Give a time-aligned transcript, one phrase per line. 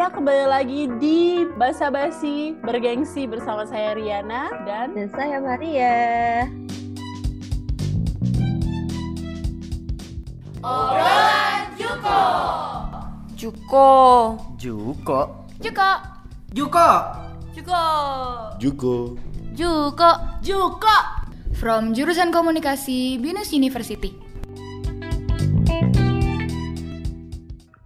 [0.00, 6.48] Ya kembali lagi di Basa Basi Bergengsi bersama saya Riana dan Dan saya Maria.
[11.76, 12.20] Juko.
[13.36, 13.92] Juko.
[14.56, 15.20] Juko.
[15.60, 16.88] Juko.
[17.52, 17.84] Juko.
[18.56, 18.96] Juko.
[19.52, 20.10] Juko.
[20.40, 20.96] Juko.
[21.60, 24.29] From jurusan komunikasi Binus University.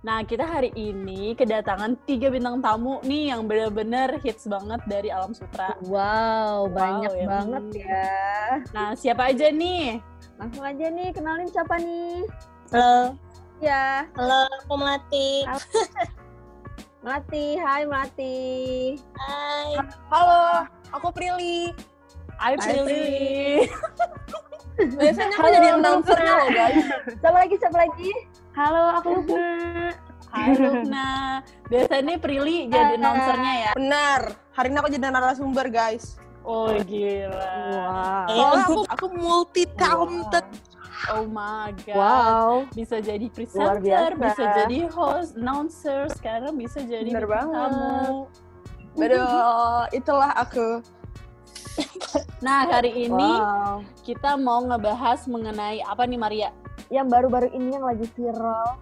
[0.05, 5.33] Nah kita hari ini kedatangan tiga bintang tamu nih yang bener-bener hits banget dari Alam
[5.33, 7.27] Sutra Wow, banyak ya.
[7.27, 8.13] banget ya.
[8.77, 10.05] Nah siapa aja nih?
[10.37, 12.29] Langsung aja nih, kenalin siapa nih?
[12.69, 13.17] Halo,
[13.65, 15.31] Ya, halo, aku Melati.
[17.07, 17.47] Melati.
[17.57, 18.37] Hai Melati.
[19.17, 19.81] Hai.
[20.13, 21.73] Halo, aku Prilly.
[22.37, 23.09] Hai Prilly
[24.75, 26.85] Biasanya aku jadi announcernya loh guys.
[27.23, 27.55] Siapa lagi?
[27.57, 28.11] Siapa lagi?
[28.55, 29.95] Halo, aku Lubna.
[30.35, 31.39] Hai Lukna
[31.71, 34.21] Biasanya Prilly jadi announcernya ya Benar.
[34.51, 36.19] Hari ini aku jadi narasumber guys.
[36.43, 37.39] Oh gila
[37.71, 38.27] Wow.
[38.27, 40.43] Soalnya aku aku multi talented.
[41.15, 42.51] Oh my god Wow.
[42.75, 44.27] Bisa jadi Luar presenter, biasa.
[44.27, 47.71] bisa jadi host, announcer, sekarang bisa jadi Bener banget.
[47.71, 48.27] tamu.
[48.95, 50.83] Aduh, itulah aku.
[52.45, 53.83] Nah hari ini Wow.
[54.05, 56.51] kita mau ngebahas mengenai apa nih Maria?
[56.93, 58.77] Yang baru-baru ini yang lagi viral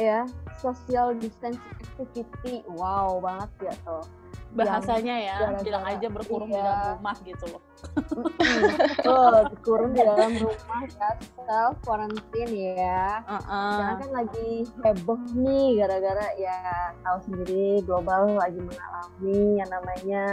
[0.00, 0.24] ya,
[0.56, 1.60] social distancing
[2.00, 2.64] activity.
[2.72, 4.04] Wow, banget ya tuh.
[4.52, 6.64] Bahasanya ya, bilang aja berkurung di iya.
[6.64, 7.62] dalam rumah gitu loh.
[7.96, 11.08] Betul, dikurung di dalam rumah ya,
[11.40, 13.20] self quarantine ya.
[13.24, 14.48] Sekarang kan lagi
[14.84, 16.56] heboh nih gara-gara ya
[17.00, 20.24] tahu sendiri global lagi mengalami yang namanya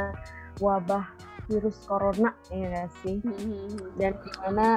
[0.59, 1.07] wabah
[1.50, 3.17] virus corona ya nggak sih?
[3.25, 3.97] Mhm.
[3.97, 4.67] dan di mana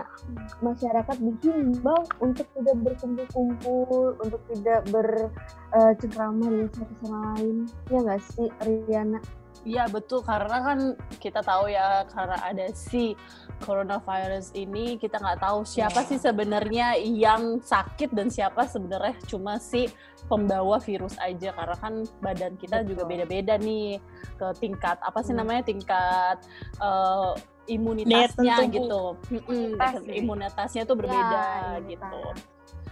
[0.64, 7.56] masyarakat dihimbau untuk tidak berkumpul-kumpul untuk tidak bercengkrama dengan satu sama lain.
[7.92, 9.20] Ya nggak sih Riana
[9.62, 10.78] Iya betul karena kan
[11.22, 13.14] kita tahu ya karena ada si
[13.62, 19.86] coronavirus ini kita nggak tahu siapa sih sebenarnya yang sakit dan siapa sebenarnya cuma si
[20.26, 23.10] pembawa virus aja karena kan badan kita juga Betul.
[23.22, 24.02] beda-beda nih
[24.34, 25.46] ke tingkat apa sih Hmm.
[25.46, 26.36] namanya tingkat
[26.82, 27.32] eh,
[27.70, 30.12] imunitasnya gitu Imunitas ya.
[30.18, 32.22] imunitasnya tuh berbeda Ya, gitu.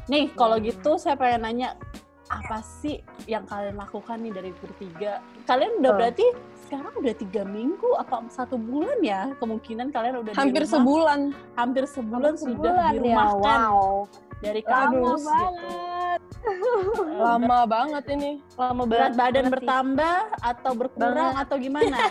[0.06, 0.66] Nih kalau Hmm.
[0.66, 1.74] gitu saya pengen nanya
[2.30, 5.18] apa sih yang kalian lakukan nih dari bertiga?
[5.44, 5.98] Kalian udah Oh.
[5.98, 6.26] berarti
[6.62, 11.20] sekarang udah tiga minggu apa satu bulan ya kemungkinan kalian udah Hampir di rumah, sebulan.
[11.52, 13.86] hampir sebulan Hampir sudah sebulan ya, dirumahkan wow
[14.40, 15.28] dari Aduh, kampus gitu.
[15.28, 16.20] banget.
[17.12, 18.32] Lama banget ini.
[18.54, 19.52] Lama berat badan banget sih.
[19.52, 21.42] bertambah atau berkurang Banget.
[21.44, 21.98] atau gimana?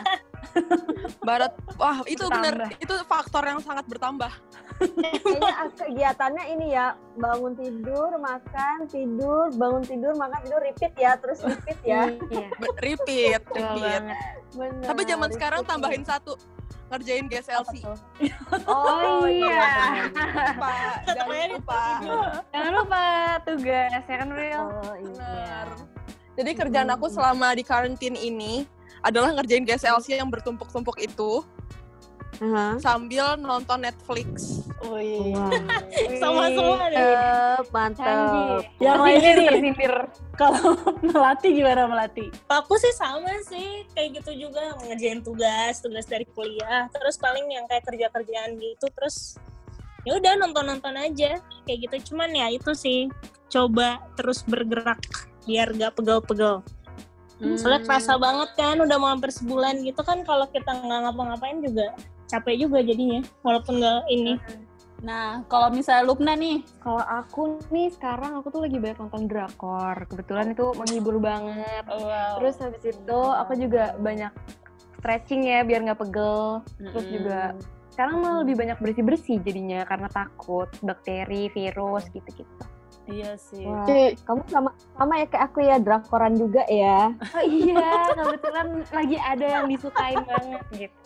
[1.21, 2.69] Barat, wah itu Bertambah.
[2.77, 4.31] itu faktor yang sangat bertambah.
[4.77, 6.85] Kayaknya ak- kegiatannya ini ya
[7.15, 12.07] bangun tidur, makan, tidur, bangun tidur, makan, tidur, repeat ya, terus repeat ya.
[12.29, 12.47] Iya.
[12.79, 14.01] Repeat, repeat.
[14.49, 15.69] Bener, Tapi zaman repeat sekarang nih.
[15.69, 16.33] tambahin satu,
[16.89, 17.73] ngerjain GSLC.
[18.65, 19.67] Oh iya.
[20.31, 20.73] Lupa,
[21.05, 21.81] jangan lupa.
[22.53, 23.03] Jangan lupa
[23.43, 24.63] tugas ya kan Real.
[24.65, 25.13] Oh iya.
[25.13, 25.67] Benar.
[26.33, 28.63] Jadi kerjaan aku selama di karantin ini
[28.99, 31.43] adalah ngerjain GSLC yang bertumpuk-tumpuk itu
[32.39, 32.79] Aha.
[32.79, 34.63] sambil nonton Netflix.
[34.85, 35.35] Wih.
[35.35, 35.51] Wow.
[36.23, 37.03] Sama semua deh.
[37.67, 38.63] Mantep, mantep.
[38.79, 39.95] Yang lainnya tersindir.
[40.39, 40.79] kalau
[41.11, 42.25] melati gimana melati?
[42.47, 46.87] Aku sih sama sih, kayak gitu juga ngerjain tugas, tugas dari kuliah.
[46.95, 49.35] Terus paling yang kayak kerja-kerjaan gitu, terus
[50.07, 52.15] ya udah nonton-nonton aja kayak gitu.
[52.15, 53.11] Cuman ya itu sih
[53.51, 55.03] coba terus bergerak
[55.43, 56.63] biar gak pegel-pegel.
[57.39, 61.95] Soalnya kerasa banget kan, udah mau hampir sebulan gitu kan kalau kita nggak ngapa-ngapain juga
[62.29, 64.33] capek juga jadinya, walaupun nggak ini.
[64.99, 69.95] Nah, kalau misalnya Lukna nih, Kalau aku nih sekarang aku tuh lagi banyak nonton drakor.
[70.11, 71.83] Kebetulan itu menghibur banget.
[71.87, 72.35] wow.
[72.39, 74.31] Terus habis itu aku juga banyak
[74.99, 76.67] stretching ya biar nggak pegel.
[76.75, 77.15] Terus Mm-mm.
[77.15, 77.39] juga
[77.95, 82.63] sekarang malah lebih banyak bersih-bersih jadinya karena takut bakteri, virus gitu-gitu.
[83.09, 83.65] Iya sih.
[83.65, 83.87] Wah,
[84.23, 84.69] kamu sama
[84.99, 87.09] sama ya kayak aku ya drakoran juga ya.
[87.33, 90.97] Oh iya, kebetulan lagi ada yang disukain banget gitu.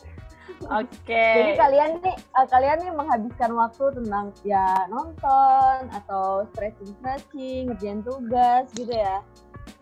[0.64, 1.26] Oke.
[1.40, 8.00] Jadi kalian nih eh, kalian nih menghabiskan waktu tentang ya nonton atau stretching stretching, ngerjain
[8.04, 9.20] tugas gitu ya.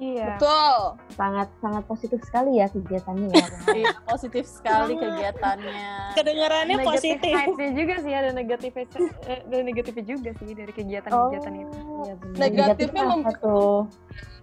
[0.01, 0.37] Iya.
[0.37, 0.77] Betul.
[1.13, 3.45] Sangat sangat positif sekali ya kegiatannya ya.
[3.81, 6.17] Iya, positif sekali kegiatannya.
[6.17, 7.33] Kedengarannya Negatif positif.
[7.33, 8.85] side-nya juga sih ada negatifnya
[9.29, 11.77] eh, ada negatifnya juga sih dari kegiatan-kegiatan itu.
[12.05, 12.37] iya benar.
[12.37, 13.25] Negatifnya mem-?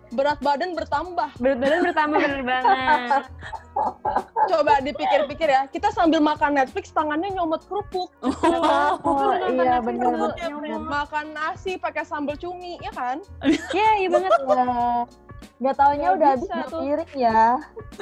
[0.08, 1.28] Berat badan bertambah.
[1.36, 3.22] Berat badan bertambah bener banget.
[4.48, 8.10] Coba dipikir-pikir ya, kita sambil makan Netflix tangannya nyomot kerupuk.
[8.24, 10.34] Oh iya benar
[10.78, 13.20] Makan nasi pakai sambal cumi, ya kan?
[13.76, 14.30] Iya, iya banget.
[14.46, 15.06] benar.
[15.62, 17.44] Nggak taunya Nggak udah habis piring ya.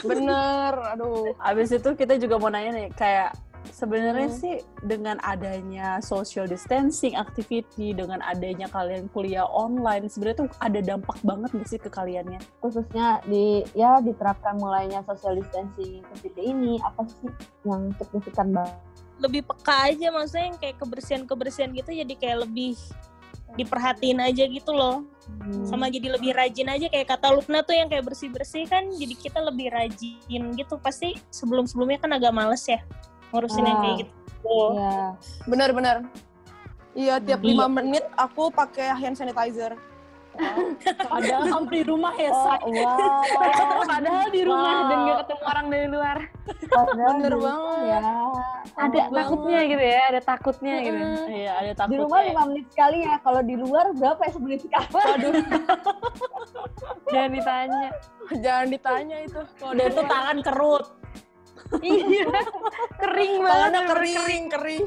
[0.05, 1.33] Bener, aduh.
[1.41, 3.33] Abis itu kita juga mau nanya nih, kayak
[3.73, 4.39] sebenarnya Hmm.
[4.39, 11.19] sih dengan adanya social distancing activity, dengan adanya kalian kuliah online, sebenarnya tuh ada dampak
[11.23, 12.39] banget nggak sih ke kaliannya?
[12.63, 17.31] Khususnya di ya diterapkan mulainya social distancing seperti ini, apa sih
[17.67, 18.77] yang signifikan banget?
[19.17, 22.77] lebih peka aja maksudnya yang kayak kebersihan-kebersihan gitu jadi kayak lebih
[23.57, 25.67] diperhatiin aja gitu loh Hmm.
[25.67, 29.43] sama jadi lebih rajin aja kayak kata Lukna tuh yang kayak bersih-bersih kan jadi kita
[29.43, 32.79] lebih rajin gitu pasti sebelum-sebelumnya kan agak males ya
[33.29, 33.83] ngurusin yang Ah.
[33.83, 34.71] kayak gitu Tuh.
[34.73, 35.05] Iya.
[35.45, 35.97] Bener-bener.
[36.93, 37.49] Iya, tiap Iya.
[37.51, 39.75] lima menit aku pakai hand sanitizer.
[41.09, 42.61] Padahal kamu di rumah ya, Oh, Say.
[42.77, 43.25] wow.
[43.91, 44.87] Padahal di rumah Wow.
[44.87, 46.17] dan gak ketemu orang dari luar.
[46.69, 47.83] Padahal Bener di rumah banget.
[47.83, 47.99] Ya.
[48.77, 49.17] Ada banget.
[49.17, 51.05] takutnya gitu ya, ada takutnya gitu.
[51.27, 53.15] Iya, ada takut Di rumah lima menit sekali ya.
[53.19, 54.87] Kalau di luar berapa ya semenit sekali?
[54.93, 55.33] Waduh,
[57.07, 57.89] Jangan ditanya.
[58.37, 59.41] jangan ditanya itu.
[59.57, 60.85] Kalau udah itu tangan kerut.
[61.83, 62.27] Iya.
[63.01, 63.71] Kering banget.
[63.75, 64.83] bener-bener kering, kering.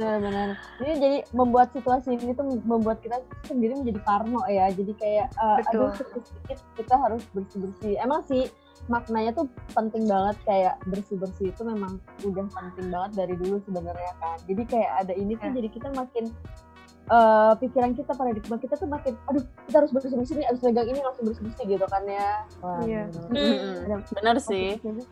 [0.00, 0.48] Benar-benar.
[0.80, 4.72] Ini jadi membuat situasi ini tuh membuat kita sendiri menjadi parno ya.
[4.72, 5.28] Jadi kayak
[5.60, 5.68] Betul.
[5.68, 8.00] aduh sedikit-sedikit kita harus bersih-bersih.
[8.00, 8.48] Emang sih
[8.88, 9.46] maknanya tuh
[9.76, 14.38] penting banget kayak bersih-bersih itu memang udah penting banget dari dulu sebenarnya kan.
[14.48, 15.54] Jadi kayak ada ini tuh Ya.
[15.60, 16.24] jadi kita makin
[17.10, 21.00] eh, pikiran kita paradigma kita tuh makin aduh kita harus bersih-bersih nih abis megang ini
[21.02, 22.30] langsung bersih-bersih gitu kan ya.
[22.62, 23.02] Wah, Iya.
[23.28, 23.84] Hmm.
[23.90, 24.68] Ada Bener sih.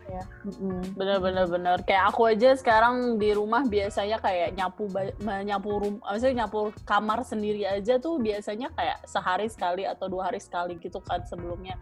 [0.07, 0.23] ya.
[0.47, 0.79] Mm-mm.
[0.95, 1.77] Bener-bener bener.
[1.83, 4.87] Kayak aku aja sekarang di rumah biasanya kayak nyapu
[5.19, 10.39] nyapu rum, maksudnya nyapu kamar sendiri aja tuh biasanya kayak sehari sekali atau dua hari
[10.39, 11.75] sekali gitu kan sebelumnya.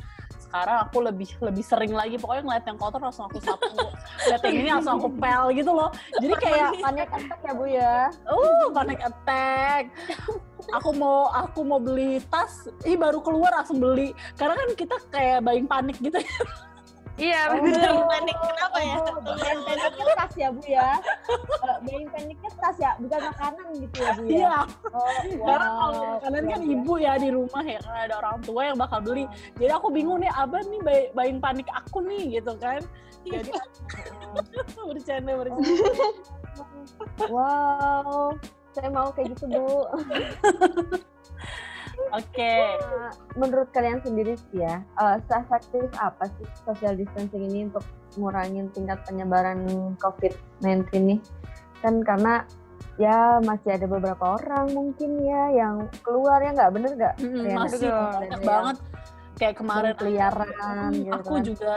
[0.48, 3.68] Sekarang aku lebih lebih sering lagi pokoknya ngeliat yang kotor langsung aku sapu,
[4.24, 5.92] ngeliat yang ini langsung aku pel gitu loh.
[6.24, 7.96] Jadi kayak Panic attack ya Bu ya.
[8.32, 9.92] uh panic attack.
[10.80, 14.16] Aku mau aku mau beli tas, ih baru keluar langsung beli.
[14.40, 16.16] Karena kan kita kayak buying panik gitu.
[17.18, 17.58] Iya, Oh.
[17.66, 17.92] bener.
[18.06, 20.90] panik kenapa ya Oh, buying paniknya tas ya Bu ya.
[21.82, 24.38] Buying paniknya tas ya, bukan makanan gitu ya Bu ya.
[24.38, 24.56] Iya.
[24.94, 26.22] Oh, Karena kalau wow.
[26.22, 29.26] kalian kan Iya, ibu ya di rumah ya, karena ada orang tua yang bakal beli.
[29.58, 30.80] Jadi aku bingung nih, apa nih
[31.12, 32.86] buying panik aku nih gitu kan.
[33.26, 33.50] Jadi
[34.88, 36.06] bercanda bercanda.
[37.34, 38.38] Wow.
[38.78, 39.66] Saya mau kayak gitu Bu.
[42.14, 42.54] Oke.
[42.78, 47.84] Nah, Menurut kalian sendiri sih ya, eh, seefektif apa sih social distancing ini untuk
[48.16, 49.66] ngurangin tingkat penyebaran
[50.02, 51.20] COVID-19 nih?
[51.84, 52.46] Kan karena
[52.98, 57.16] ya masih ada beberapa orang mungkin ya yang keluar ya nggak bener nggak?
[57.22, 57.60] Mm, Riana?
[57.66, 58.78] masih banyak yang banget.
[59.38, 61.44] Kayak kemarin berkeliaran mm, gitu aku kan.
[61.46, 61.74] juga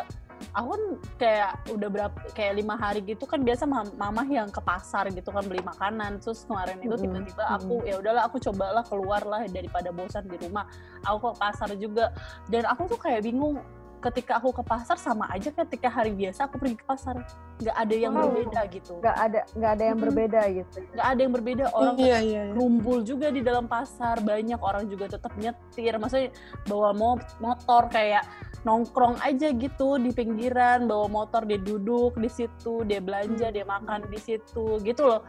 [0.57, 0.83] aku kan
[1.21, 5.31] kayak udah berapa kayak lima hari gitu kan biasa mam- mama yang ke pasar gitu
[5.31, 6.19] kan beli makanan.
[6.21, 10.65] Terus kemarin itu tiba-tiba aku ya udahlah aku cobalah keluar lah daripada bosan di rumah.
[11.05, 12.13] Aku ke pasar juga.
[12.49, 13.61] Dan aku tuh kayak bingung
[14.01, 17.21] ketika aku ke pasar sama aja ketika hari biasa aku pergi ke pasar
[17.57, 18.25] nggak ada yang Oh.
[18.27, 20.07] berbeda gitu nggak ada nggak ada yang Mm-mm.
[20.09, 20.77] berbeda gitu.
[20.91, 22.53] nggak ada yang berbeda orang Iya, iya, iya.
[22.53, 26.33] rumbul juga di dalam pasar banyak orang juga tetap nyetir maksudnya
[26.65, 28.25] bawa mo- motor kayak
[28.61, 34.05] nongkrong aja gitu di pinggiran bawa motor dia duduk di situ dia belanja dia makan
[34.07, 35.21] di situ gitu loh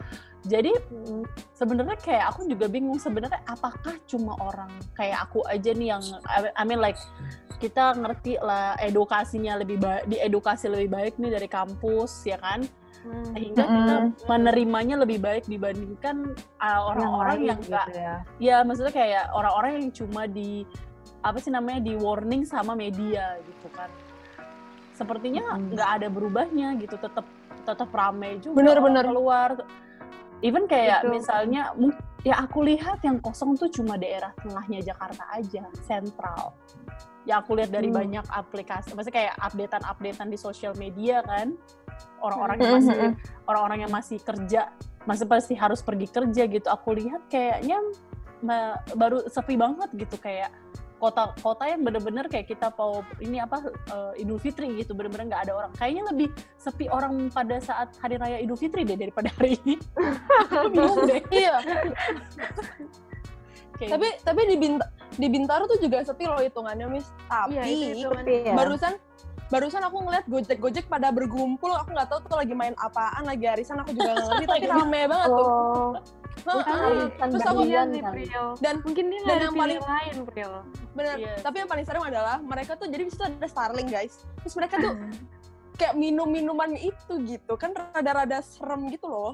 [0.42, 0.74] jadi
[1.54, 6.04] sebenarnya kayak aku juga bingung sebenarnya apakah cuma orang kayak aku aja nih yang
[6.58, 6.98] I mean like
[7.62, 12.66] kita ngerti lah edukasinya lebih baik diedukasi lebih baik nih dari kampus ya kan
[13.34, 13.96] sehingga kita
[14.30, 18.16] menerimanya lebih baik dibandingkan uh, orang-orang yang enggak gitu ya.
[18.38, 20.66] ya maksudnya kayak orang-orang yang cuma di
[21.22, 23.90] apa sih namanya di warning sama media gitu kan
[24.94, 25.74] sepertinya Mm.
[25.74, 27.26] nggak ada berubahnya gitu tetap
[27.66, 29.06] tetap ramai juga Bener, bener.
[29.06, 29.50] keluar
[30.42, 31.22] even kayak Betul.
[31.22, 31.62] misalnya
[32.22, 36.54] ya aku lihat yang kosong tuh cuma daerah tengahnya Jakarta aja sentral.
[37.26, 38.02] Ya aku lihat dari Hmm.
[38.02, 41.54] banyak aplikasi maksudnya kayak updatean-updatean di sosial media kan.
[42.22, 43.14] Orang-orang yang masih hmm,
[43.50, 44.62] orang-orang yang masih kerja
[45.06, 46.68] masih pasti harus pergi kerja gitu.
[46.70, 47.82] Aku lihat kayaknya
[48.98, 50.50] baru sepi banget gitu kayak
[51.02, 55.54] kota-kota yang bener-bener kayak kita mau ini apa eh, Idul Fitri gitu bener-bener nggak ada
[55.58, 56.30] orang kayaknya lebih
[56.62, 59.82] sepi orang pada saat hari raya Idul Fitri deh daripada hari ini
[60.54, 61.58] Aku bingung deh Iya,
[63.82, 64.78] Kayak tapi tapi di Bint
[65.18, 67.10] di Bintaro tuh juga sepi loh hitungannya, Miss.
[67.26, 68.38] Tapi Iya, itu hitungannya.
[68.46, 68.94] Ya, barusan
[69.50, 73.82] barusan aku ngeliat gojek-gojek pada bergumpul, aku nggak tahu tuh lagi main apaan, lagi arisan
[73.82, 75.44] aku juga nggak ngerti, tapi rame banget tuh.
[75.44, 76.21] oh, Heeh.
[76.42, 78.02] Terus aku nih.
[78.04, 78.46] Pril.
[78.58, 80.54] Dan Mungkin dia dan yang paling- lain, Pril.
[80.92, 81.16] bener.
[81.18, 84.26] Iya Tapi yang paling serem adalah mereka tuh jadi di situ ada Starling guys.
[84.42, 85.12] Terus mereka tuh Ah.
[85.76, 89.34] kayak minum minuman itu gitu kan rada-rada serem gitu loh.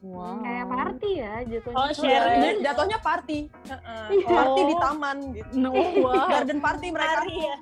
[0.00, 0.36] Wow.
[0.38, 1.76] Kayak party ya jatuhnya.
[1.78, 2.26] Oh, share.
[2.36, 3.38] dan jatuhnya party.
[3.64, 4.06] Heeh.
[4.14, 4.28] Iya.
[4.28, 4.80] Party di Oh.
[4.80, 5.50] taman gitu.
[5.54, 6.28] No, wow.
[6.28, 7.18] Garden party mereka.
[7.18, 7.56] Hari ya.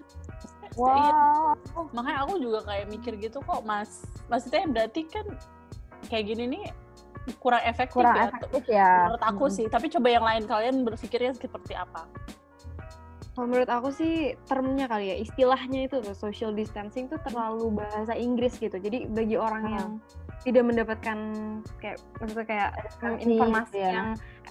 [0.72, 1.52] Wow.
[1.92, 4.02] Makanya aku juga kayak mikir gitu kok, Mas.
[4.26, 5.26] Maksudnya berarti kan
[6.08, 6.62] kayak gini nih
[7.38, 8.25] kurang efektif Kurang ya.
[8.29, 8.91] efektif ya.
[9.07, 12.07] Menurut aku sih, tapi coba yang lain kalian berpikirnya seperti apa?
[13.33, 18.12] Kalau menurut aku sih termnya kali ya, istilahnya itu tuh social distancing tuh terlalu bahasa
[18.12, 18.76] Inggris gitu.
[18.76, 19.73] Jadi bagi orang Hmm.
[19.73, 19.88] yang
[20.43, 21.19] tidak mendapatkan
[21.81, 22.71] kayak maksudnya kayak
[23.23, 23.91] informasi ya.
[23.95, 24.09] yang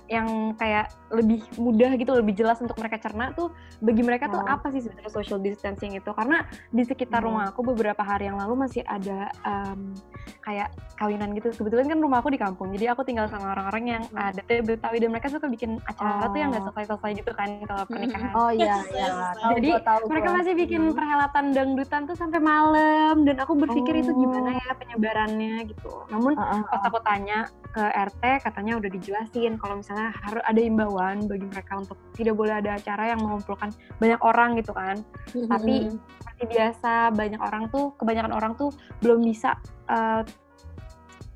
[0.07, 4.55] yang kayak lebih mudah gitu, lebih jelas untuk mereka cerna tuh bagi mereka tuh Hmm.
[4.55, 6.09] apa sih sebenarnya social distancing itu?
[6.09, 7.27] Karena di sekitar Hmm.
[7.31, 9.93] rumah aku beberapa hari yang lalu masih ada em,
[10.39, 11.51] kayak kawinan gitu.
[11.53, 14.31] Kebetulan kan rumah aku di kampung, jadi aku tinggal sama orang-orang yang Hmm.
[14.31, 16.67] ada Betawi dan mereka suka bikin acara tuh yang nggak Oh.
[16.69, 18.31] selesai-selesai gitu kan kalau pernikahan.
[18.33, 19.07] Oh iya, iya.
[19.35, 20.37] Tahu Jadi, tahu mereka gua.
[20.39, 20.95] masih bikin Hmm.
[20.95, 24.17] perhelatan dangdutan tuh sampai malam dan aku berpikir itu Oh.
[24.17, 25.91] gimana ya penyebarannya gitu.
[26.09, 26.61] Namun Heeh.
[26.65, 27.37] pas aku tanya
[27.71, 32.57] ke RT katanya udah dijelasin kalau misalnya harus ada imbauan bagi mereka untuk tidak boleh
[32.57, 33.69] ada acara yang mengumpulkan
[34.01, 34.97] banyak orang gitu kan.
[35.29, 38.73] Tapi seperti biasa banyak orang tuh kebanyakan orang tuh
[39.05, 39.53] belum bisa
[39.85, 40.25] uh,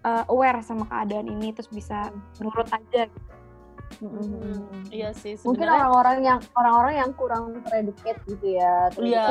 [0.06, 2.10] uh, aware sama keadaan ini terus bisa
[2.42, 3.25] nurut aja gitu.
[4.04, 4.92] Mm-mm.
[4.92, 8.92] Iya sih, Mungkin orang-orang yang orang-orang yang kurang tereducate gitu ya.
[8.92, 9.30] Terus Iya.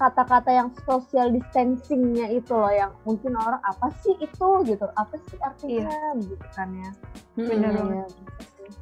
[0.00, 5.36] kata-kata yang social distancingnya itu loh yang mungkin orang apa sih itu gitu apa sih
[5.44, 6.90] artinya gitu kan ya
[7.36, 7.60] Mm-mm.
[7.60, 8.10] banget.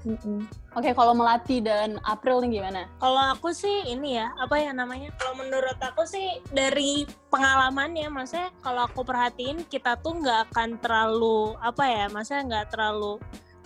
[0.03, 0.47] Mm-mm.
[0.75, 2.91] Oke, kalau Melati dan April nih gimana?
[2.99, 5.15] Kalau aku sih ini ya, apa ya namanya?
[5.21, 11.55] Kalau menurut aku sih dari pengalamannya, maksudnya kalau aku perhatiin kita tuh nggak akan terlalu
[11.61, 13.21] apa ya, maksudnya nggak terlalu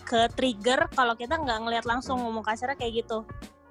[0.06, 3.26] ke trigger kalau kita nggak ngelihat langsung ngomong kasarnya kayak gitu.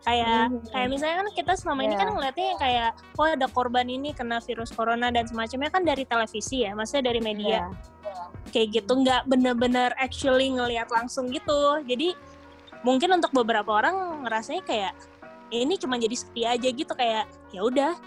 [0.05, 0.61] Kayak Hmm.
[0.69, 2.01] kayak misalnya kan kita selama ini Iya.
[2.05, 6.05] kan ngeliatnya yang kayak oh ada korban ini kena virus corona dan semacamnya kan dari
[6.05, 8.23] televisi ya, maksudnya dari media Iya.
[8.53, 12.13] kayak gitu nggak bener-bener actually ngelihat langsung gitu jadi
[12.85, 14.93] mungkin untuk beberapa orang ngerasanya kayak
[15.49, 17.97] "Ya ini cuma jadi sepi aja gitu kayak ya udah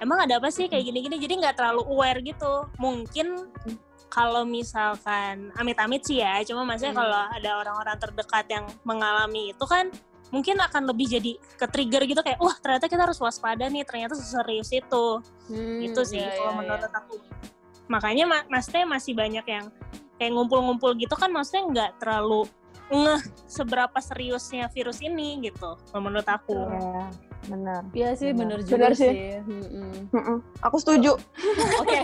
[0.00, 3.52] emang ada apa sih kayak gini-gini jadi nggak terlalu aware gitu mungkin
[4.12, 7.00] kalau misalkan amit-amit sih ya cuma maksudnya Hmm.
[7.00, 9.88] kalau ada orang-orang terdekat yang mengalami itu kan
[10.28, 14.12] mungkin akan lebih jadi ke trigger gitu kayak wah ternyata kita harus waspada nih ternyata
[14.12, 15.06] seserius itu
[15.80, 17.00] itu sih iya, kalau iya, menurut iya.
[17.00, 17.16] aku
[17.88, 19.68] makanya ma maksudnya masih banyak yang
[20.16, 22.48] kayak ngumpul-ngumpul gitu kan maksudnya nggak terlalu
[22.88, 27.04] ngeh seberapa seriusnya virus ini gitu kalau menurut aku Iya,
[27.48, 28.68] benar Iya sih, bener Bener.
[28.68, 29.10] juga Bener sih.
[29.10, 29.20] sih.
[29.42, 29.92] Mm-mm.
[30.14, 30.38] Mm-mm.
[30.62, 31.18] Aku setuju.
[31.82, 32.00] Oke.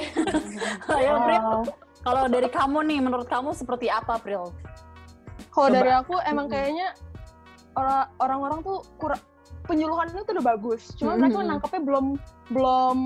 [0.99, 1.88] Ayo, April.
[1.99, 4.55] Kalau dari kamu nih, menurut kamu seperti apa, April?
[5.51, 6.95] Kalau dari aku emang kayaknya
[7.75, 9.19] ora- orang-orang tuh kurang
[9.67, 10.95] penyuluhannya tuh udah bagus.
[10.97, 11.21] Cuma Mm-mm.
[11.27, 12.07] mereka nangkepnya belum
[12.49, 12.99] belum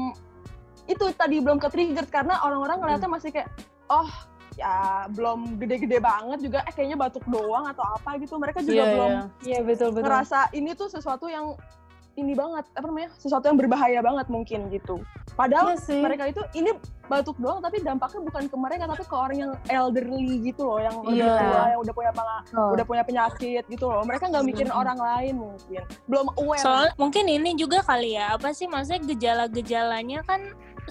[0.90, 3.48] itu tadi belum ke trigger karena orang-orang ngeliatnya masih kayak
[3.88, 4.10] oh
[4.60, 8.36] ya belum gede-gede banget juga eh kayaknya batuk doang atau apa gitu.
[8.36, 9.22] Mereka juga Iya, belum iya.
[9.42, 10.04] Iya betul betul.
[10.06, 11.56] ngerasa ini tuh sesuatu yang
[12.14, 15.00] ini banget apa namanya sesuatu yang berbahaya banget mungkin gitu
[15.32, 15.96] padahal Iya sih.
[15.98, 16.70] mereka itu ini
[17.02, 20.92] batuk doang tapi dampaknya bukan ke mereka tapi ke orang yang elderly gitu loh yang
[21.02, 21.36] lebih Iya.
[21.38, 22.68] tua yang udah punya penga- betul.
[22.70, 27.24] udah punya penyakit gitu loh mereka nggak mikirin orang lain mungkin belum aware soal mungkin
[27.26, 30.40] ini juga kali ya apa sih maksudnya gejala-gejalanya kan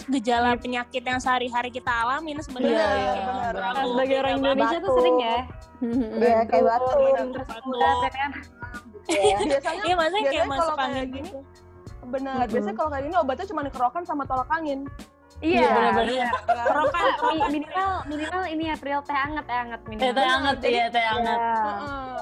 [0.07, 3.53] gejala penyakit yang sehari-hari kita alamin sebenarnya Iya, iya, benar.
[3.53, 4.97] Nah, sebagai orang Indonesia tuh batuk.
[4.97, 5.37] sering ya.
[6.21, 6.97] Iya, kayak batuk.
[7.27, 7.47] terus
[8.09, 8.31] kan.
[9.05, 9.38] Ya.
[9.51, 11.39] biasanya Iya, maksudnya kayak biasanya masuk kalau kayak angin gini gitu.
[12.03, 12.51] benar Mm-mm.
[12.51, 14.81] biasanya kalau kayak gini obatnya cuma kerokan sama tolak angin
[15.39, 15.65] Iya.
[15.65, 16.05] bener-bener.
[16.12, 16.27] iya.
[16.46, 17.50] Kerokan, Mi- kerokan.
[17.50, 20.13] minimal minimal ini April teh anget teh anget minimal.
[20.13, 21.39] Teh anget, iya teh anget.
[21.39, 21.55] Iya.
[21.58, 22.17] Heeh.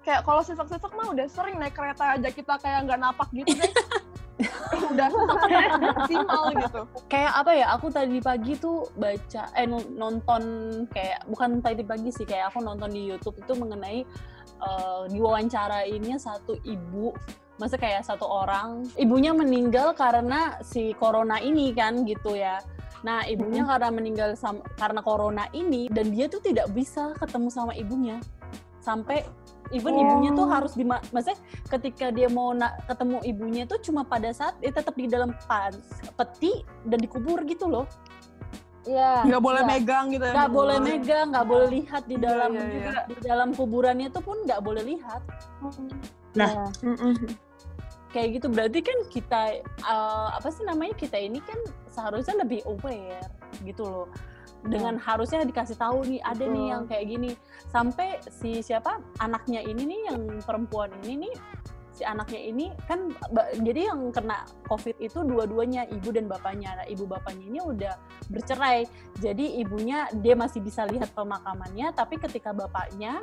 [0.00, 3.68] kayak kalau sesek-sesek mah udah sering naik kereta aja kita kayak nggak napak gitu deh
[4.90, 5.08] udah.
[5.80, 6.80] Maksimal gitu.
[7.06, 7.66] Kayak apa ya?
[7.76, 10.42] Aku tadi pagi tuh baca eh non- nonton
[10.90, 14.04] kayak bukan tadi pagi sih, kayak aku nonton di YouTube itu mengenai
[14.60, 17.12] eh, diwawancarainnya satu ibu
[17.60, 22.56] masa kayak satu orang ibunya meninggal karena si corona ini kan gitu ya.
[23.04, 27.72] Nah ibunya karena meninggal sam- karena corona ini dan dia tuh tidak bisa ketemu sama
[27.76, 28.16] ibunya.
[28.80, 29.28] Sampai
[29.70, 31.38] even ibunya tuh harus di maksudnya
[31.70, 35.74] ketika dia mau na- ketemu ibunya tuh cuma pada saat dia tetap di dalam pan
[36.18, 37.86] peti dan dikubur gitu loh
[38.88, 39.28] Iya.
[39.28, 39.70] nggak boleh iya.
[39.76, 42.72] megang gitu ya nggak boleh megang nggak boleh lihat di Iya, dalam iya, iya.
[42.72, 45.20] juga di dalam kuburannya tuh pun nggak boleh lihat
[46.32, 46.64] Iya.
[48.10, 51.60] kayak gitu berarti kan kita eh, apa sih namanya kita ini kan
[51.92, 53.28] seharusnya lebih aware
[53.64, 54.08] gitu loh.
[54.60, 56.72] Dengan harusnya dikasih tahu nih ada nih Betul.
[56.72, 57.30] yang kayak gini.
[57.72, 61.34] Sampai si siapa anaknya ini nih yang perempuan ini nih
[62.00, 63.12] si anaknya ini kan
[63.60, 66.72] jadi yang kena covid itu dua-duanya ibu dan bapaknya.
[66.80, 67.94] Nah, ibu bapaknya ini udah
[68.32, 68.88] bercerai.
[69.20, 73.20] Jadi ibunya dia masih bisa lihat pemakamannya tapi ketika bapaknya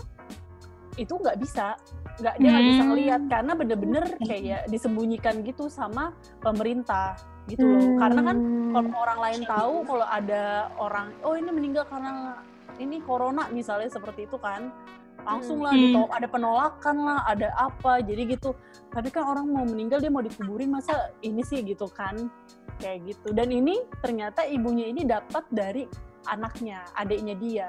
[1.01, 1.73] itu nggak bisa.
[2.21, 2.71] Nggak dia nggak hmm.
[2.73, 7.17] bisa ngelihat karena bener-bener kayak disembunyikan gitu sama pemerintah
[7.47, 7.99] gitu loh hmm.
[7.99, 8.37] karena kan
[8.75, 10.43] kalau orang lain tahu kalau ada
[10.77, 12.43] orang oh ini meninggal karena
[12.77, 14.69] ini corona misalnya seperti itu kan
[15.25, 15.81] langsung lah hmm.
[15.91, 18.55] ditolak ada penolakan lah ada apa jadi gitu
[18.91, 22.31] tapi kan orang mau meninggal dia mau dikuburin masa ini sih gitu kan
[22.79, 25.83] kayak gitu dan ini ternyata ibunya ini dapat dari
[26.29, 27.67] anaknya adiknya dia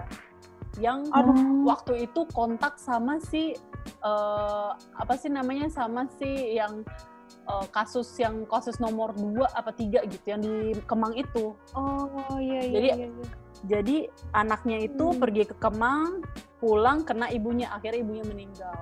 [0.78, 1.66] yang Aduh.
[1.66, 3.56] waktu itu kontak sama si
[4.04, 6.85] uh, apa sih namanya sama si yang
[7.49, 11.56] uh, kasus yang kasus nomor dua apa tiga gitu yang di Kemang itu.
[11.75, 12.73] Oh iya iya.
[12.75, 13.28] Jadi iya, iya.
[13.66, 13.97] jadi
[14.37, 15.18] anaknya itu hmm.
[15.18, 16.23] pergi ke Kemang,
[16.62, 18.76] pulang kena ibunya, akhirnya ibunya meninggal.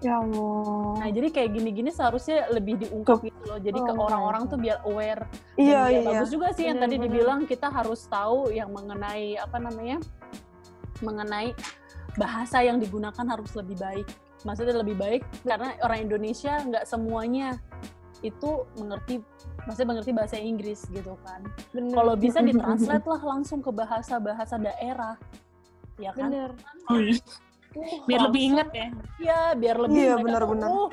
[0.00, 0.96] Ya Allah.
[0.96, 3.60] Nah, jadi kayak gini-gini seharusnya lebih diungkap gitu loh.
[3.60, 5.28] Jadi oh, ke orang-orang tuh biar aware.
[5.60, 6.00] Iya, iya.
[6.00, 7.04] Bagus juga sih bener, yang tadi bener.
[7.04, 10.00] dibilang kita harus tahu yang mengenai apa namanya?
[11.00, 11.56] mengenai
[12.20, 14.08] bahasa yang digunakan harus lebih baik.
[14.44, 17.60] Maksudnya lebih baik karena orang Indonesia nggak semuanya
[18.20, 19.24] itu mengerti
[19.64, 21.40] maksudnya mengerti bahasa Inggris gitu kan.
[21.72, 25.16] Kalau bisa ditranslate lah langsung ke bahasa-bahasa daerah.
[26.00, 26.32] Ya kan?
[26.32, 26.50] Bener.
[26.88, 27.20] Oh, iya.
[27.76, 28.88] Uh, biar lebih ingat ya.
[29.20, 30.68] Iya, biar lebih Iya, benar-benar.
[30.68, 30.88] Uh,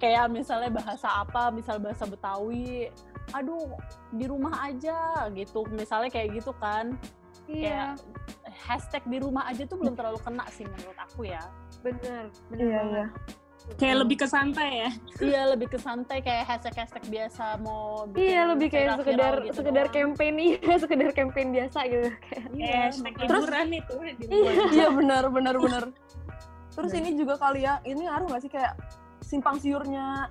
[0.00, 2.88] kayak misalnya bahasa apa, misal bahasa Betawi,
[3.36, 3.76] aduh
[4.14, 5.66] di rumah aja gitu.
[5.74, 6.96] Misalnya kayak gitu kan.
[7.50, 7.94] Iya.
[7.98, 11.42] Kayak hashtag di rumah aja tuh belum terlalu kena sih menurut aku ya.
[11.80, 13.06] Bener, bener iya, iya.
[13.78, 14.90] Kayak lebih ke santai ya?
[15.20, 19.94] Iya lebih ke santai kayak hashtag-hashtag biasa mau Iya lebih kayak sekedar gitu sekedar doang.
[19.94, 22.46] campaign iya sekedar campaign biasa gitu kayak.
[22.56, 24.24] Iya, hashtag liburan itu di
[24.74, 25.84] Iya benar benar benar.
[26.74, 28.74] Terus ini juga kali ya, ini ngaruh gak sih kayak
[29.20, 30.30] simpang siurnya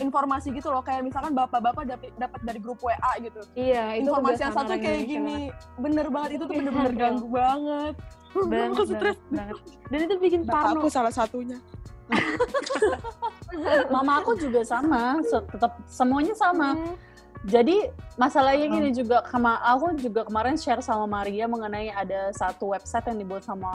[0.00, 3.44] informasi gitu loh kayak misalkan bapak-bapak dapat dapat dari grup WA gitu.
[3.52, 5.52] Iya, itu informasi yang satu kayak gini.
[5.76, 7.94] Bener banget itu tuh bener-bener ganggu banget.
[8.34, 9.56] Banget, aku stres banget.
[9.90, 10.80] Dan itu bikin parno.
[10.80, 11.58] Aku salah satunya.
[13.94, 16.74] Mama aku juga sama, tetap semuanya sama.
[16.74, 16.94] Hmm.
[17.40, 17.88] Jadi
[18.20, 23.24] masalahnya gini juga sama aku juga kemarin share sama Maria mengenai ada satu website yang
[23.24, 23.72] dibuat sama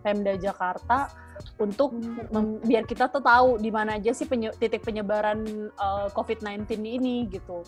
[0.00, 1.12] Pemda Jakarta
[1.60, 2.64] untuk hmm.
[2.64, 7.28] biar kita tuh tahu di mana aja sih penye titik penyebaran uh, eh, COVID-19 ini
[7.28, 7.60] gitu.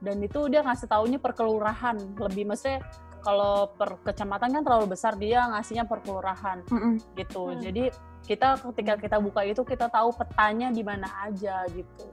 [0.00, 2.80] Dan itu dia ngasih taunya per kelurahan, lebih maksudnya
[3.22, 7.54] kalau per kecamatan kan terlalu besar dia ngasihnya per kelurahan mm gitu.
[7.54, 7.62] Mm.
[7.62, 7.84] Jadi
[8.22, 12.06] kita ketika kita buka itu kita tahu petanya di mana aja gitu.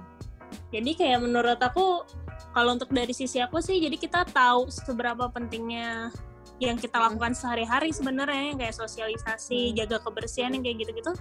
[0.76, 2.04] Jadi kayak menurut aku
[2.52, 6.12] kalau untuk dari sisi aku sih jadi kita tahu seberapa pentingnya
[6.60, 9.76] yang kita lakukan sehari-hari sebenarnya kayak sosialisasi, hmm.
[9.80, 11.16] jaga kebersihan yang kayak gitu-gitu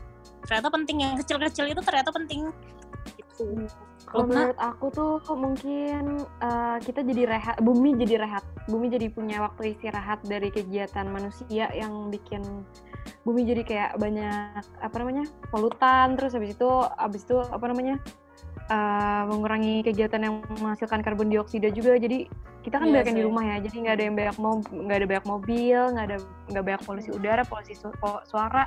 [0.49, 2.49] ternyata penting yang kecil-kecil itu ternyata penting
[3.21, 3.69] gitu
[4.09, 9.45] Kalau menurut aku tuh mungkin uh, kita jadi rehat, bumi jadi rehat, bumi jadi punya
[9.45, 12.41] waktu istirahat dari kegiatan manusia yang bikin
[13.29, 18.01] bumi jadi kayak banyak apa namanya polutan, terus habis itu habis itu apa namanya
[18.73, 22.01] uh, mengurangi kegiatan yang menghasilkan karbon dioksida juga.
[22.01, 22.33] Jadi
[22.69, 25.07] kita kan iya banyak di rumah ya jadi nggak ada yang banyak mau nggak ada
[25.09, 26.17] banyak mobil nggak ada
[26.53, 27.89] nggak banyak polusi udara polusi su
[28.29, 28.65] suara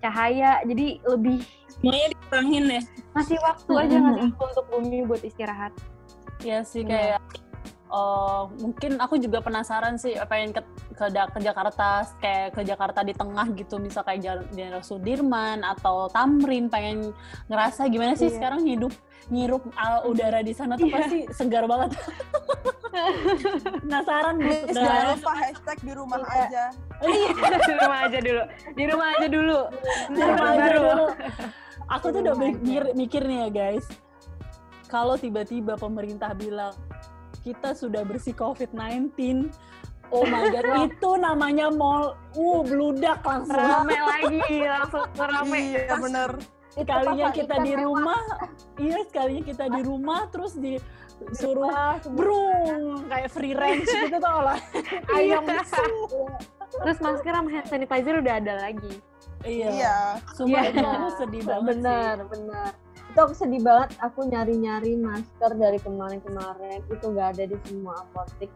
[0.00, 5.72] cahaya jadi lebih semuanya dikurangin ya masih waktu aja ngasih waktu untuk bumi buat istirahat
[6.40, 7.20] ya sih kayak
[7.92, 10.62] uh, mungkin aku juga penasaran sih pengen ke,
[10.96, 16.72] ke, ke Jakarta kayak ke Jakarta di tengah gitu misal kayak Jenderal Sudirman atau Tamrin
[16.72, 17.12] pengen
[17.52, 18.36] ngerasa gimana sih yeah.
[18.40, 18.92] sekarang hidup
[19.30, 20.98] ngirup uh, udara di sana tuh yeah.
[20.98, 21.94] pasti segar banget.
[22.92, 24.76] Penasaran gitu.
[24.76, 26.44] Jangan lupa hashtag di rumah iya.
[26.44, 26.64] aja.
[27.02, 27.30] Iya,
[27.68, 28.42] di rumah aja dulu.
[28.76, 29.60] Di rumah aja dulu.
[30.12, 31.06] Di rumah aja dulu.
[31.92, 33.86] Aku tuh udah mikir, mikir nih ya guys.
[34.88, 36.76] Kalau tiba-tiba pemerintah bilang
[37.42, 39.48] kita sudah bersih COVID-19,
[40.12, 42.20] Oh my god, itu namanya mall.
[42.36, 43.56] Uh, bludak langsung.
[43.56, 45.60] Rame lagi, langsung rame.
[45.72, 46.30] Iya, bener
[46.72, 48.20] sekalinya kita di rumah
[48.80, 50.56] iya sekalinya kita di rumah terus
[51.30, 51.70] disuruh
[52.16, 54.58] brung kayak free range gitu tuh lah
[55.14, 55.44] ayam
[56.82, 58.94] terus masker sama hand sanitizer udah ada lagi
[59.42, 59.96] iya, iya.
[60.38, 61.10] Sumpah iya.
[61.18, 62.28] sedih banget benar sih.
[62.30, 62.70] benar
[63.12, 66.80] itu aku sedih banget aku nyari-nyari masker dari kemarin-kemarin.
[66.88, 68.48] Itu nggak ada di semua apotek.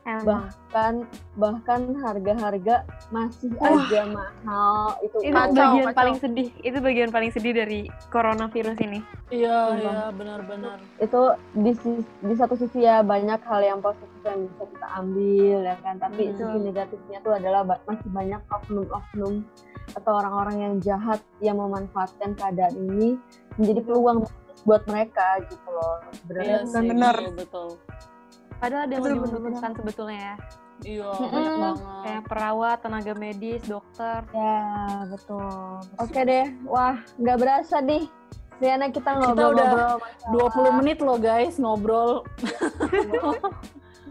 [0.00, 0.48] Emang.
[0.50, 0.94] bahkan
[1.36, 2.82] bahkan harga-harga
[3.14, 3.84] masih Wah.
[3.84, 4.98] aja mahal.
[5.06, 5.98] Itu itu kacau, bagian kacau.
[6.02, 6.48] paling sedih.
[6.66, 8.98] Itu bagian paling sedih dari coronavirus ini.
[9.30, 10.82] Iya iya benar-benar.
[10.98, 11.72] Itu di
[12.26, 16.22] di satu sisi ya banyak hal yang positif yang bisa kita ambil ya kan tapi
[16.28, 16.34] hmm.
[16.36, 19.34] sisi negatifnya itu adalah masih banyak oknum-oknum
[19.96, 23.18] atau orang-orang yang jahat yang memanfaatkan keadaan ini
[23.58, 24.18] menjadi peluang
[24.68, 27.68] buat mereka gitu loh sebenarnya iya kan benar betul
[28.60, 30.36] padahal ada yang menentukan sebetulnya ya
[30.80, 31.28] Iya, hmm.
[31.28, 31.76] banyak banget.
[32.08, 34.24] Kayak perawat, tenaga medis, dokter.
[34.32, 34.64] Ya,
[35.12, 35.76] betul.
[36.00, 36.46] Oke deh.
[36.64, 38.08] Wah, nggak berasa nih.
[38.60, 40.00] Riana kita ngobrol-ngobrol.
[40.32, 42.24] Dua puluh menit loh guys ngobrol.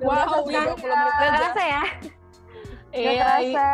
[0.02, 1.84] wow, nggak kerasa ya?
[2.90, 3.68] Iya, kerasa.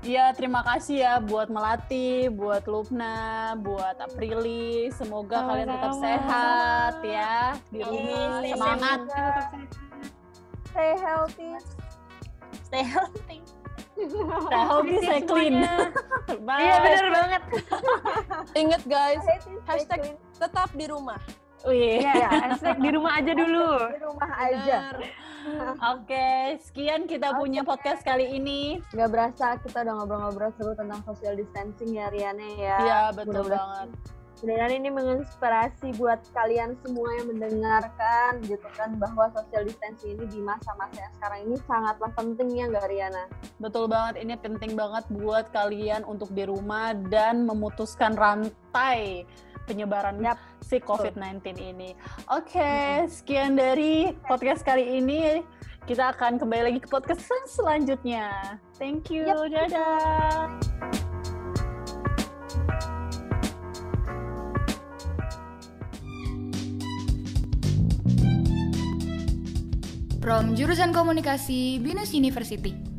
[0.00, 4.88] Iya, terima kasih ya buat Melati, buat Lupna, buat Aprili.
[4.96, 8.40] Semoga oh, kalian tetap sehat ya di rumah.
[8.40, 9.00] Stay Semangat.
[10.72, 11.50] Stay healthy.
[12.64, 13.38] Stay healthy.
[14.00, 15.60] Stay healthy, stay clean.
[16.48, 17.42] Iya benar banget.
[18.56, 19.20] Ingat guys,
[19.68, 21.20] hashtag tetap di rumah.
[21.68, 22.00] Wih.
[22.00, 23.68] Iya, ya, hashtag di rumah aja dulu.
[23.92, 24.78] Di rumah aja.
[25.96, 27.40] Oke, sekian kita okay.
[27.40, 28.80] punya podcast kali ini.
[28.92, 32.76] Gak berasa kita udah ngobrol-ngobrol seru tentang social distancing ya Riane ya.
[32.80, 33.88] Iya, betul Mudah banget.
[34.40, 40.40] Mudah-mudahan ini menginspirasi buat kalian semua yang mendengarkan gitu kan bahwa social distancing ini di
[40.40, 43.24] masa-masa yang sekarang ini sangatlah pentingnya nggak Riana?
[43.60, 49.28] Betul banget, ini penting banget buat kalian untuk di rumah dan memutuskan rantai
[49.70, 50.34] penyebaran yep.
[50.58, 51.94] si COVID-19 ini.
[52.26, 55.46] Oke, okay, sekian dari podcast kali ini.
[55.86, 58.58] Kita akan kembali lagi ke podcast selanjutnya.
[58.74, 59.30] Thank you.
[59.30, 59.70] Yep.
[59.70, 60.50] Dadah.
[70.20, 72.89] From jurusan komunikasi Binus University.